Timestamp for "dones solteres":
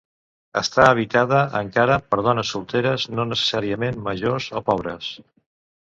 2.29-3.07